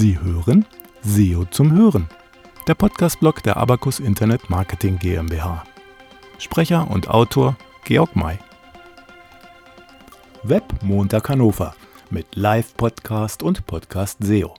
[0.00, 0.64] Sie hören
[1.02, 2.08] SEO zum Hören,
[2.66, 5.62] der Podcast-Blog der Abacus Internet Marketing GmbH.
[6.38, 8.38] Sprecher und Autor Georg May.
[10.42, 11.74] Web Montag Hannover
[12.08, 14.54] mit Live-Podcast und Podcast SEO.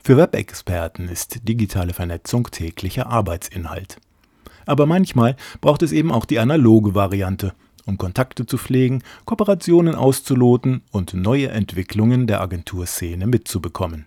[0.00, 3.96] Für Web-Experten ist digitale Vernetzung täglicher Arbeitsinhalt.
[4.64, 7.52] Aber manchmal braucht es eben auch die analoge Variante,
[7.84, 14.06] um Kontakte zu pflegen, Kooperationen auszuloten und neue Entwicklungen der Agenturszene mitzubekommen.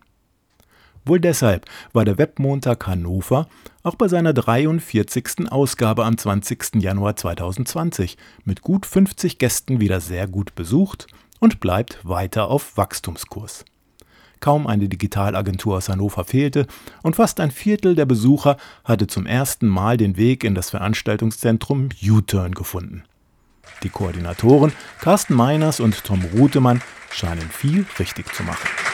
[1.06, 3.48] Wohl deshalb war der Webmontag Hannover
[3.84, 5.52] auch bei seiner 43.
[5.52, 6.76] Ausgabe am 20.
[6.76, 11.08] Januar 2020 mit gut 50 Gästen wieder sehr gut besucht
[11.40, 13.66] und bleibt weiter auf Wachstumskurs.
[14.40, 16.68] Kaum eine Digitalagentur aus Hannover fehlte
[17.02, 21.90] und fast ein Viertel der Besucher hatte zum ersten Mal den Weg in das Veranstaltungszentrum
[22.02, 23.04] U-Turn gefunden.
[23.84, 26.82] Die Koordinatoren Carsten Meiners und Tom Rutemann
[27.12, 28.93] scheinen viel richtig zu machen.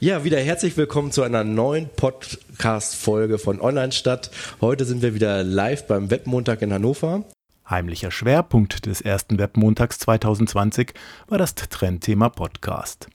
[0.00, 4.30] Ja, wieder herzlich willkommen zu einer neuen Podcast-Folge von Online Stadt.
[4.60, 7.24] Heute sind wir wieder live beim Webmontag in Hannover.
[7.70, 10.94] Heimlicher Schwerpunkt des ersten Webmontags 2020
[11.28, 13.06] war das Trendthema Podcast.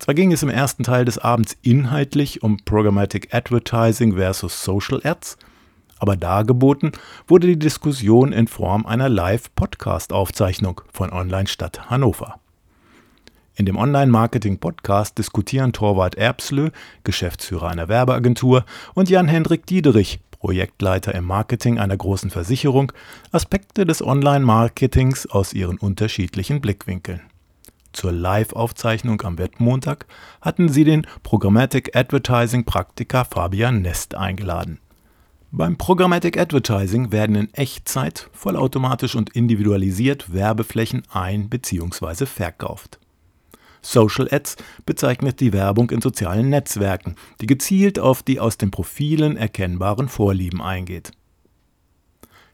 [0.00, 5.38] Zwar ging es im ersten Teil des Abends inhaltlich um Programmatic Advertising versus Social Ads,
[5.98, 6.90] aber dargeboten
[7.28, 12.40] wurde die Diskussion in Form einer Live-Podcast-Aufzeichnung von Online Stadt Hannover.
[13.60, 16.70] In dem Online-Marketing-Podcast diskutieren Torwart Erbslö,
[17.04, 22.90] Geschäftsführer einer Werbeagentur, und Jan-Hendrik Diederich, Projektleiter im Marketing einer großen Versicherung,
[23.32, 27.20] Aspekte des Online-Marketings aus ihren unterschiedlichen Blickwinkeln.
[27.92, 30.06] Zur Live-Aufzeichnung am Wettmontag
[30.40, 34.78] hatten sie den Programmatic Advertising Praktiker Fabian Nest eingeladen.
[35.50, 42.24] Beim Programmatic Advertising werden in Echtzeit vollautomatisch und individualisiert Werbeflächen ein- bzw.
[42.24, 42.98] verkauft.
[43.82, 49.36] Social Ads bezeichnet die Werbung in sozialen Netzwerken, die gezielt auf die aus den Profilen
[49.36, 51.12] erkennbaren Vorlieben eingeht.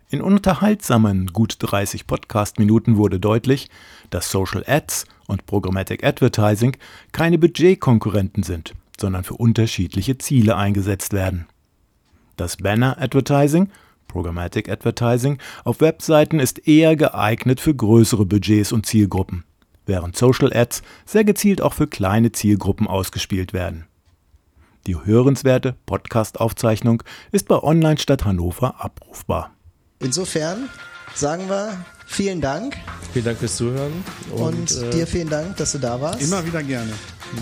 [0.08, 3.68] In unterhaltsamen gut 30 Podcast-Minuten wurde deutlich,
[4.10, 6.76] dass Social Ads und Programmatic Advertising
[7.10, 11.46] keine Budgetkonkurrenten sind, sondern für unterschiedliche Ziele eingesetzt werden.
[12.36, 13.70] Das Banner Advertising,
[14.06, 19.44] Programmatic Advertising, auf Webseiten ist eher geeignet für größere Budgets und Zielgruppen
[19.86, 23.86] während Social Ads sehr gezielt auch für kleine Zielgruppen ausgespielt werden.
[24.86, 27.02] Die hörenswerte Podcast-Aufzeichnung
[27.32, 29.50] ist bei Online Stadt Hannover abrufbar.
[29.98, 30.68] Insofern
[31.14, 32.76] sagen wir vielen Dank.
[33.12, 34.04] Vielen Dank fürs Zuhören.
[34.30, 36.22] Und, und äh, dir vielen Dank, dass du da warst.
[36.22, 36.92] Immer wieder gerne.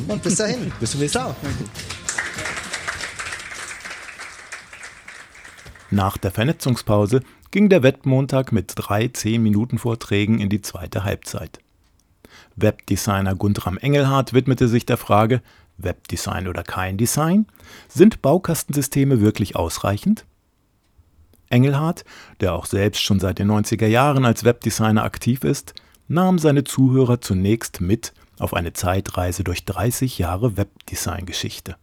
[0.08, 0.72] Und bis dahin.
[0.80, 1.34] bis zum nächsten Mal.
[5.90, 11.60] Nach der Vernetzungspause ging der Wettmontag mit drei 10-Minuten-Vorträgen in die zweite Halbzeit.
[12.56, 15.42] Webdesigner Guntram Engelhardt widmete sich der Frage,
[15.76, 17.46] Webdesign oder kein Design?
[17.88, 20.24] Sind Baukastensysteme wirklich ausreichend?
[21.50, 22.04] Engelhardt,
[22.40, 25.74] der auch selbst schon seit den 90er Jahren als Webdesigner aktiv ist,
[26.08, 31.76] nahm seine Zuhörer zunächst mit auf eine Zeitreise durch 30 Jahre Webdesign-Geschichte.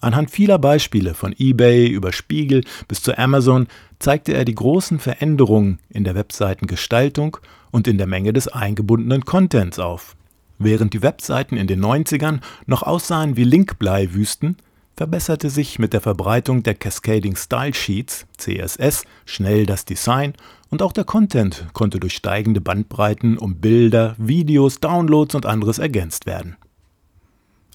[0.00, 3.66] Anhand vieler Beispiele von eBay über Spiegel bis zu Amazon
[3.98, 7.36] zeigte er die großen Veränderungen in der Webseitengestaltung
[7.70, 10.16] und in der Menge des eingebundenen Contents auf.
[10.58, 14.56] Während die Webseiten in den 90ern noch aussahen wie Linkbleiwüsten,
[15.00, 20.34] verbesserte sich mit der Verbreitung der Cascading Style Sheets CSS schnell das Design
[20.68, 26.26] und auch der Content konnte durch steigende Bandbreiten um Bilder, Videos, Downloads und anderes ergänzt
[26.26, 26.56] werden.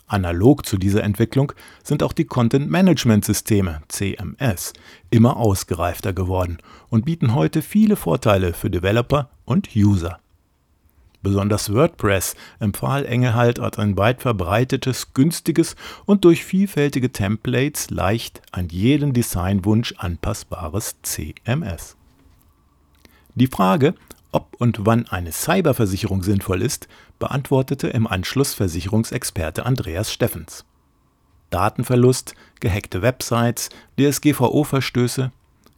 [0.08, 1.52] Analog zu dieser Entwicklung
[1.84, 4.74] sind auch die Content Management Systeme CMS
[5.10, 10.20] immer ausgereifter geworden und bieten heute viele Vorteile für Developer und User.
[11.24, 18.70] Besonders WordPress empfahl Engelhalt als ein weit verbreitetes, günstiges und durch vielfältige Templates leicht an
[18.70, 21.98] jeden Designwunsch anpassbares CMS.
[23.34, 23.96] Die Frage,
[24.36, 26.88] ob und wann eine Cyberversicherung sinnvoll ist,
[27.20, 30.66] beantwortete im Anschluss Versicherungsexperte Andreas Steffens.
[31.50, 35.32] Datenverlust, gehackte Websites, DSGVO-Verstöße,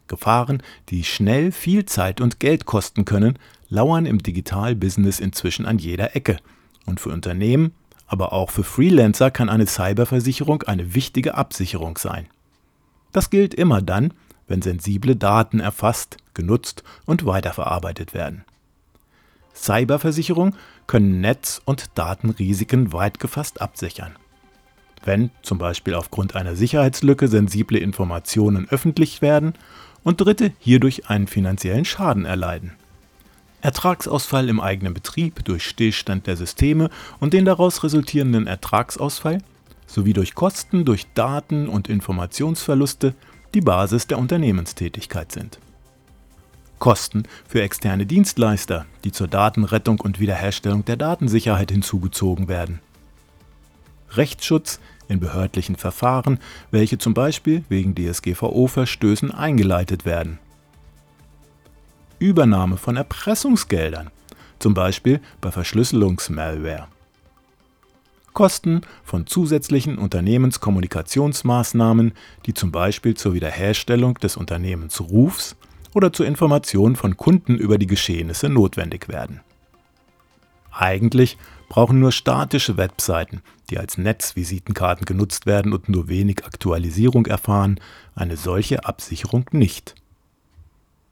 [0.07, 3.37] Gefahren, die schnell viel Zeit und Geld kosten können,
[3.69, 6.37] lauern im Digitalbusiness inzwischen an jeder Ecke.
[6.85, 7.73] Und für Unternehmen,
[8.07, 12.27] aber auch für Freelancer kann eine Cyberversicherung eine wichtige Absicherung sein.
[13.11, 14.13] Das gilt immer dann,
[14.47, 18.45] wenn sensible Daten erfasst, genutzt und weiterverarbeitet werden.
[19.57, 20.55] Cyberversicherungen
[20.87, 24.15] können Netz- und Datenrisiken weit gefasst absichern.
[25.03, 29.53] Wenn zum Beispiel aufgrund einer Sicherheitslücke sensible Informationen öffentlich werden
[30.03, 32.73] und Dritte hierdurch einen finanziellen Schaden erleiden.
[33.61, 36.89] Ertragsausfall im eigenen Betrieb durch Stillstand der Systeme
[37.19, 39.39] und den daraus resultierenden Ertragsausfall
[39.87, 43.15] sowie durch Kosten, durch Daten und Informationsverluste
[43.53, 45.59] die Basis der Unternehmenstätigkeit sind.
[46.79, 52.79] Kosten für externe Dienstleister, die zur Datenrettung und Wiederherstellung der Datensicherheit hinzugezogen werden.
[54.11, 56.39] Rechtsschutz in behördlichen Verfahren,
[56.71, 60.39] welche zum Beispiel wegen DSGVO-Verstößen eingeleitet werden.
[62.19, 64.09] Übernahme von Erpressungsgeldern,
[64.59, 66.87] zum Beispiel bei Verschlüsselungsmalware.
[68.33, 72.11] Kosten von zusätzlichen Unternehmenskommunikationsmaßnahmen,
[72.45, 75.55] die zum Beispiel zur Wiederherstellung des Unternehmensrufs
[75.97, 79.41] oder zur Information von Kunden über die Geschehnisse notwendig werden.
[80.71, 81.39] Eigentlich
[81.69, 83.41] brauchen nur statische Webseiten,
[83.71, 87.79] die als Netzvisitenkarten genutzt werden und nur wenig Aktualisierung erfahren,
[88.13, 89.95] eine solche Absicherung nicht.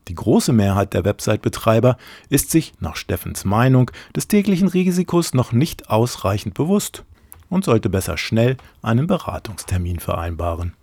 [0.07, 1.97] Die große Mehrheit der Website-Betreiber
[2.29, 7.03] ist sich, nach Steffens Meinung, des täglichen Risikos noch nicht ausreichend bewusst
[7.49, 10.73] und sollte besser schnell einen Beratungstermin vereinbaren.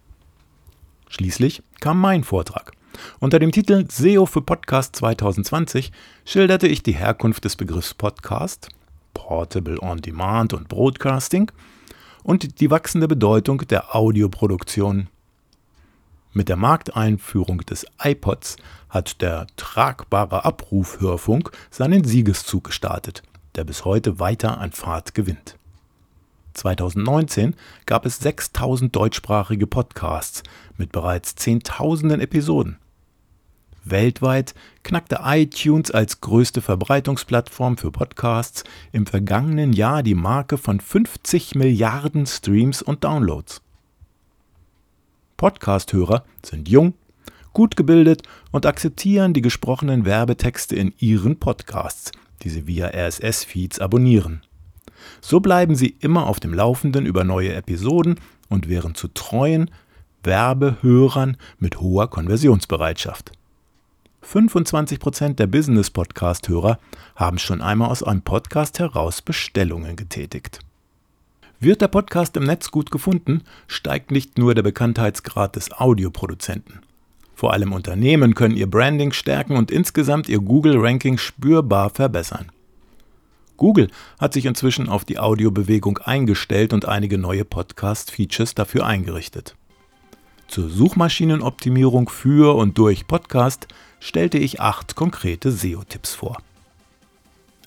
[1.09, 2.73] Schließlich kam mein Vortrag.
[3.21, 5.93] Unter dem Titel SEO für Podcast 2020
[6.25, 8.69] schilderte ich die Herkunft des Begriffs Podcast,
[9.15, 11.51] Portable on Demand und Broadcasting
[12.23, 15.09] und die wachsende Bedeutung der Audioproduktion.
[16.33, 18.57] Mit der Markteinführung des iPods
[18.89, 23.23] hat der tragbare Abrufhörfunk seinen Siegeszug gestartet,
[23.55, 25.57] der bis heute weiter an Fahrt gewinnt.
[26.55, 27.55] 2019
[27.87, 30.43] gab es 6000 deutschsprachige Podcasts
[30.77, 32.79] mit bereits Zehntausenden Episoden.
[33.85, 41.55] Weltweit knackte iTunes als größte Verbreitungsplattform für Podcasts im vergangenen Jahr die Marke von 50
[41.55, 43.61] Milliarden Streams und Downloads.
[45.37, 46.95] Podcasthörer sind jung,
[47.53, 52.13] gut gebildet und akzeptieren die gesprochenen Werbetexte in ihren Podcasts,
[52.43, 54.43] die sie via RSS-Feeds abonnieren.
[55.21, 59.69] So bleiben Sie immer auf dem Laufenden über neue Episoden und wären zu treuen
[60.23, 63.33] Werbehörern mit hoher Konversionsbereitschaft.
[64.25, 66.79] 25% der Business-Podcast-Hörer
[67.17, 70.61] haben schon einmal aus einem Podcast heraus Bestellungen getätigt.
[71.61, 76.81] Wird der Podcast im Netz gut gefunden, steigt nicht nur der Bekanntheitsgrad des Audioproduzenten.
[77.35, 82.51] Vor allem Unternehmen können ihr Branding stärken und insgesamt ihr Google-Ranking spürbar verbessern.
[83.57, 83.89] Google
[84.19, 89.57] hat sich inzwischen auf die Audiobewegung eingestellt und einige neue Podcast-Features dafür eingerichtet.
[90.53, 93.69] Zur Suchmaschinenoptimierung für und durch Podcast
[94.01, 96.43] stellte ich acht konkrete SEO-Tipps vor.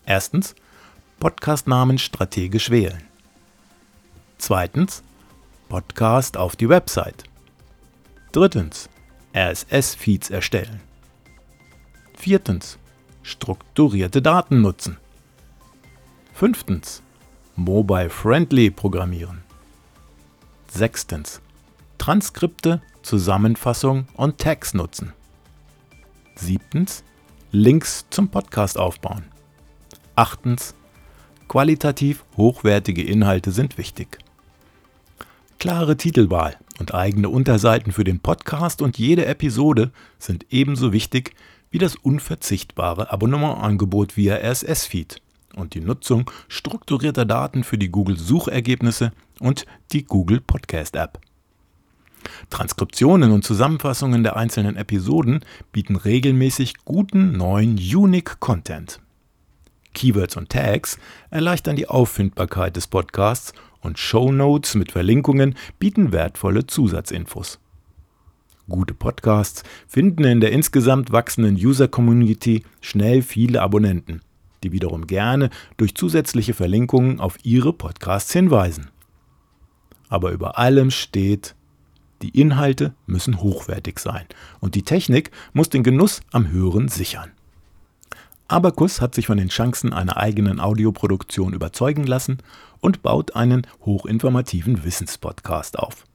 [0.06, 0.54] Erstens,
[1.20, 3.02] Podcastnamen strategisch wählen.
[4.38, 5.02] Zweitens,
[5.68, 7.24] Podcast auf die Website.
[8.32, 8.88] Drittens,
[9.36, 10.80] RSS-Feeds erstellen.
[12.16, 12.78] Viertens,
[13.24, 14.98] strukturierte Daten nutzen.
[16.36, 17.02] Fünftens.
[17.56, 19.44] Mobile-friendly programmieren.
[20.68, 21.42] Sechstens.
[22.06, 25.14] Transkripte, Zusammenfassung und Tags nutzen.
[26.36, 27.04] Siebtens.
[27.50, 29.24] Links zum Podcast aufbauen.
[30.14, 30.76] Achtens.
[31.48, 34.20] Qualitativ hochwertige Inhalte sind wichtig.
[35.58, 41.34] Klare Titelwahl und eigene Unterseiten für den Podcast und jede Episode sind ebenso wichtig
[41.72, 45.24] wie das unverzichtbare Abonnementangebot via RSS-Feed
[45.56, 51.25] und die Nutzung strukturierter Daten für die Google-Suchergebnisse und die Google Podcast App.
[52.50, 59.00] Transkriptionen und Zusammenfassungen der einzelnen Episoden bieten regelmäßig guten neuen Unique Content.
[59.94, 60.98] Keywords und Tags
[61.30, 67.60] erleichtern die Auffindbarkeit des Podcasts und Show Notes mit Verlinkungen bieten wertvolle Zusatzinfos.
[68.68, 74.22] Gute Podcasts finden in der insgesamt wachsenden User-Community schnell viele Abonnenten
[74.66, 78.90] die wiederum gerne durch zusätzliche Verlinkungen auf ihre Podcasts hinweisen.
[80.10, 81.55] Aber über allem steht,
[82.26, 84.26] die Inhalte müssen hochwertig sein
[84.60, 87.30] und die Technik muss den Genuss am Hören sichern.
[88.48, 92.40] Abacus hat sich von den Chancen einer eigenen Audioproduktion überzeugen lassen
[92.80, 96.06] und baut einen hochinformativen Wissenspodcast auf.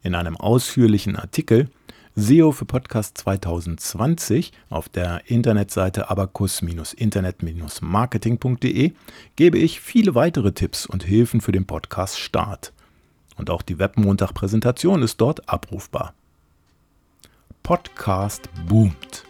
[0.00, 1.68] In einem ausführlichen Artikel
[2.14, 8.92] SEO für Podcast 2020 auf der Internetseite abacus-internet-marketing.de
[9.36, 12.72] gebe ich viele weitere Tipps und Hilfen für den Podcast Start.
[13.38, 16.12] Und auch die Webmontag-Präsentation ist dort abrufbar.
[17.62, 19.24] Podcast boomt.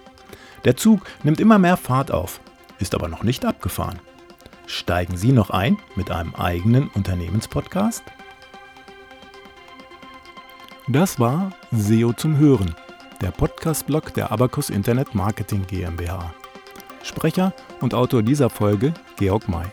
[0.65, 2.41] Der Zug nimmt immer mehr Fahrt auf,
[2.79, 4.01] ist aber noch nicht abgefahren.
[4.67, 8.03] Steigen Sie noch ein mit einem eigenen Unternehmenspodcast?
[10.89, 12.75] Das war SEO zum Hören,
[13.21, 16.33] der Podcast-Blog der Abacus Internet Marketing GmbH.
[17.03, 19.67] Sprecher und Autor dieser Folge Georg May.